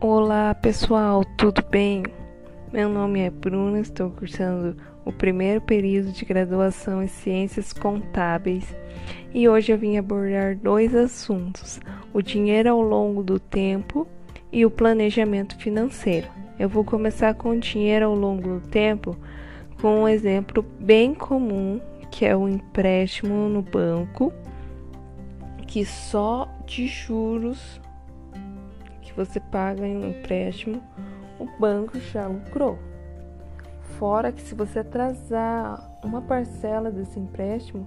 [0.00, 2.04] Olá pessoal, tudo bem?
[2.72, 8.76] Meu nome é Bruna, estou cursando o primeiro período de graduação em Ciências Contábeis
[9.34, 11.80] e hoje eu vim abordar dois assuntos:
[12.14, 14.06] o dinheiro ao longo do tempo
[14.52, 16.28] e o planejamento financeiro.
[16.60, 19.16] Eu vou começar com o dinheiro ao longo do tempo
[19.80, 24.32] com um exemplo bem comum que é o empréstimo no banco,
[25.66, 27.80] que só de juros
[29.08, 30.82] que você paga em um empréstimo,
[31.38, 32.78] o banco já lucrou.
[33.98, 37.86] Fora que se você atrasar uma parcela desse empréstimo,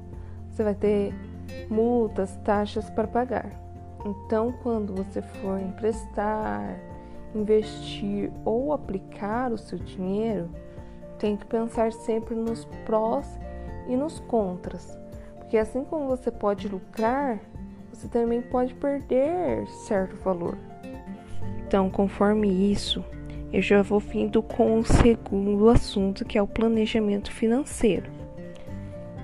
[0.49, 1.13] você vai ter
[1.69, 3.49] multas, taxas para pagar.
[4.05, 6.79] Então, quando você for emprestar,
[7.35, 10.49] investir ou aplicar o seu dinheiro,
[11.17, 13.39] tem que pensar sempre nos prós
[13.87, 14.97] e nos contras.
[15.37, 17.39] Porque assim como você pode lucrar,
[17.93, 20.57] você também pode perder certo valor.
[21.71, 23.01] Então, conforme isso,
[23.53, 28.11] eu já vou vindo com o segundo assunto, que é o planejamento financeiro.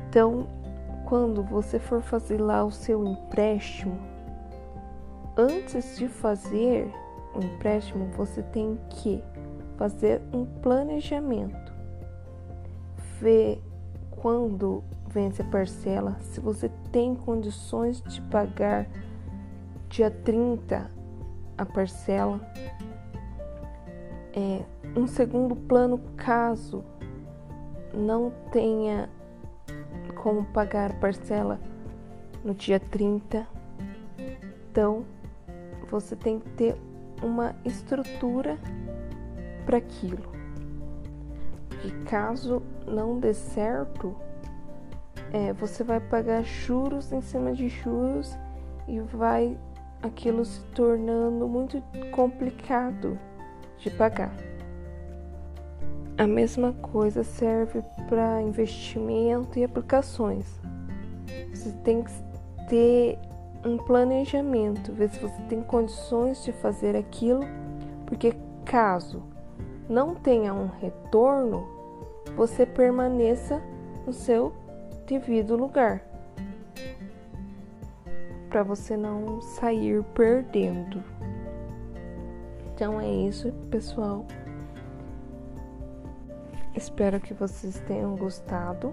[0.07, 0.47] Então,
[1.03, 3.99] quando você for fazer lá o seu empréstimo,
[5.35, 6.89] antes de fazer
[7.35, 9.21] o empréstimo, você tem que
[9.75, 11.73] fazer um planejamento,
[13.19, 13.61] ver
[14.09, 18.87] quando vence a parcela, se você tem condições de pagar
[19.89, 20.95] dia 30
[21.57, 22.39] a parcela.
[24.33, 24.63] É,
[24.95, 26.83] um segundo plano, caso
[27.93, 29.09] não tenha
[30.15, 31.59] como pagar parcela
[32.43, 33.47] no dia 30,
[34.69, 35.05] então
[35.89, 36.75] você tem que ter
[37.21, 38.57] uma estrutura
[39.65, 40.31] para aquilo.
[41.83, 44.15] E caso não dê certo,
[45.31, 48.37] é, você vai pagar juros em cima de juros
[48.87, 49.57] e vai
[50.07, 53.17] aquilo se tornando muito complicado
[53.77, 54.33] de pagar.
[56.17, 60.59] A mesma coisa serve para investimento e aplicações.
[61.53, 62.11] Você tem que
[62.67, 63.19] ter
[63.63, 67.41] um planejamento, ver se você tem condições de fazer aquilo,
[68.05, 68.33] porque
[68.65, 69.21] caso
[69.89, 71.67] não tenha um retorno,
[72.35, 73.61] você permaneça
[74.05, 74.53] no seu
[75.05, 76.01] devido lugar,
[78.57, 81.03] para você não sair perdendo.
[82.73, 84.25] Então é isso, pessoal.
[86.75, 88.91] Espero que vocês tenham gostado.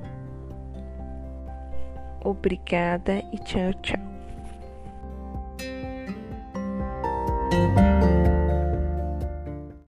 [2.23, 4.15] Obrigada e tchau, tchau.